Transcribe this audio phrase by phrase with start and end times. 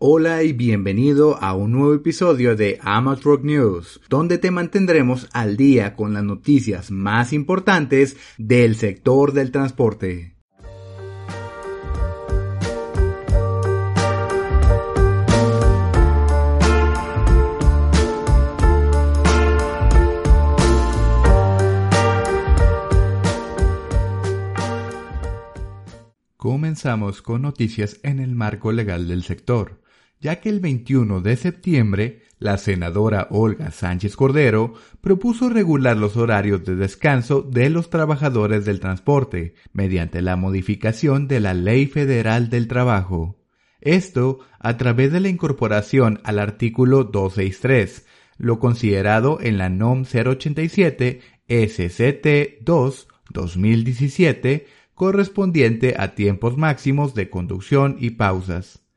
[0.00, 5.96] Hola y bienvenido a un nuevo episodio de Amateur News, donde te mantendremos al día
[5.96, 10.36] con las noticias más importantes del sector del transporte.
[26.36, 29.87] Comenzamos con noticias en el marco legal del sector
[30.20, 36.64] ya que el 21 de septiembre la senadora Olga Sánchez Cordero propuso regular los horarios
[36.64, 42.68] de descanso de los trabajadores del transporte mediante la modificación de la Ley Federal del
[42.68, 43.36] Trabajo.
[43.80, 48.06] Esto a través de la incorporación al artículo 263,
[48.36, 57.96] lo considerado en la NOM 087 SCT 2 2017 correspondiente a tiempos máximos de conducción
[58.00, 58.87] y pausas.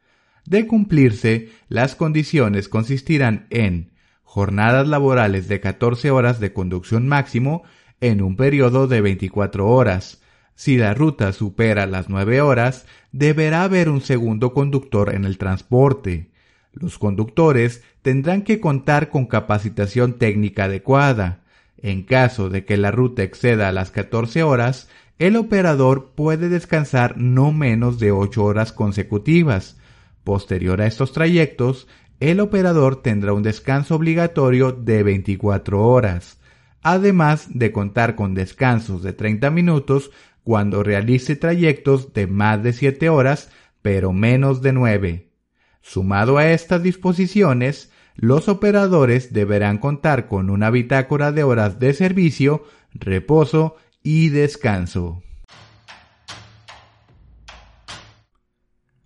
[0.46, 3.92] De cumplirse, las condiciones consistirán en
[4.24, 7.64] jornadas laborales de 14 horas de conducción máximo
[8.00, 10.22] en un periodo de 24 horas.
[10.56, 16.32] Si la ruta supera las 9 horas, deberá haber un segundo conductor en el transporte.
[16.74, 21.42] Los conductores tendrán que contar con capacitación técnica adecuada.
[21.78, 24.88] En caso de que la ruta exceda las 14 horas,
[25.20, 29.78] el operador puede descansar no menos de 8 horas consecutivas,
[30.24, 31.88] Posterior a estos trayectos,
[32.20, 36.40] el operador tendrá un descanso obligatorio de 24 horas,
[36.84, 40.12] además de contar con descansos de 30 minutos
[40.44, 45.32] cuando realice trayectos de más de 7 horas, pero menos de 9.
[45.82, 52.64] Sumado a estas disposiciones, los operadores deberán contar con una bitácora de horas de servicio,
[52.94, 55.24] reposo y descanso.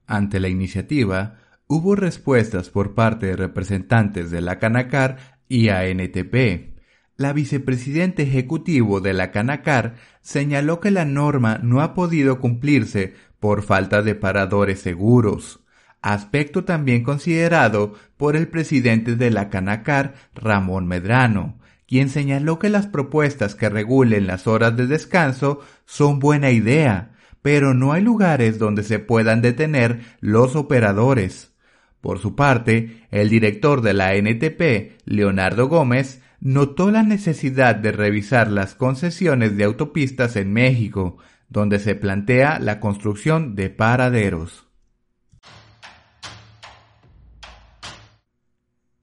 [0.08, 6.76] Ante la iniciativa, hubo respuestas por parte de representantes de la Canacar y ANTP.
[7.18, 13.64] La vicepresidente ejecutivo de la Canacar señaló que la norma no ha podido cumplirse por
[13.64, 15.62] falta de paradores seguros,
[16.02, 21.58] aspecto también considerado por el presidente de la Canacar, Ramón Medrano,
[21.88, 27.15] quien señaló que las propuestas que regulen las horas de descanso son buena idea,
[27.46, 31.54] pero no hay lugares donde se puedan detener los operadores.
[32.02, 38.50] Por su parte, el director de la NTP, Leonardo Gómez, notó la necesidad de revisar
[38.50, 41.18] las concesiones de autopistas en México,
[41.48, 44.66] donde se plantea la construcción de paraderos.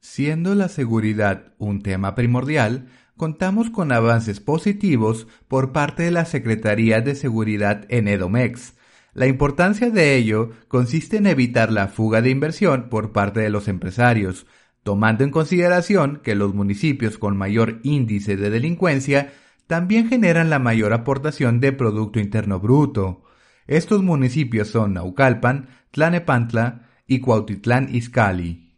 [0.01, 2.89] Siendo la seguridad un tema primordial,
[3.23, 8.75] contamos con avances positivos por parte de la Secretaría de Seguridad en Edomex.
[9.15, 13.69] La importancia de ello consiste en evitar la fuga de inversión por parte de los
[13.69, 14.45] empresarios,
[14.83, 19.33] tomando en consideración que los municipios con mayor índice de delincuencia
[19.69, 23.23] también generan la mayor aportación de Producto Interno Bruto.
[23.69, 28.72] Estos municipios son Naucalpan, Tlanepantla y Cuautitlán Izcalli.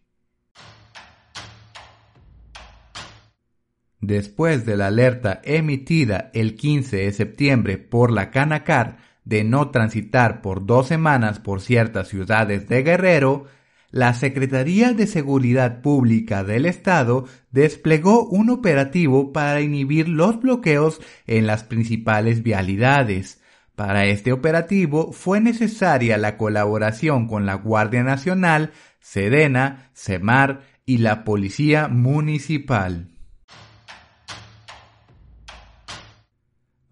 [4.07, 10.43] Después de la alerta emitida el 15 de septiembre por la Canacar de no transitar
[10.43, 13.47] por dos semanas por ciertas ciudades de Guerrero,
[13.91, 21.47] la Secretaría de Seguridad Pública del Estado desplegó un operativo para inhibir los bloqueos en
[21.47, 23.41] las principales vialidades.
[23.75, 31.25] Para este operativo fue necesaria la colaboración con la Guardia Nacional, Sedena, CEMAR y la
[31.25, 33.14] Policía Municipal.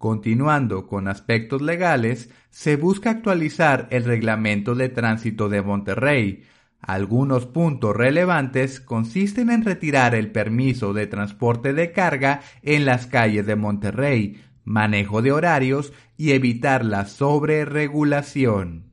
[0.03, 6.43] Continuando con aspectos legales, se busca actualizar el reglamento de tránsito de Monterrey.
[6.81, 13.45] Algunos puntos relevantes consisten en retirar el permiso de transporte de carga en las calles
[13.45, 18.91] de Monterrey, manejo de horarios y evitar la sobreregulación.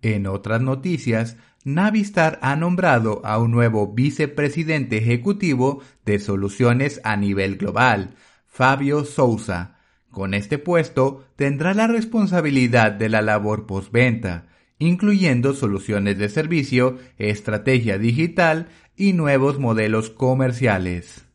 [0.00, 1.36] En otras noticias,
[1.68, 8.14] Navistar ha nombrado a un nuevo vicepresidente ejecutivo de soluciones a nivel global,
[8.46, 9.76] Fabio Sousa.
[10.10, 14.46] Con este puesto tendrá la responsabilidad de la labor postventa,
[14.78, 21.26] incluyendo soluciones de servicio, estrategia digital y nuevos modelos comerciales.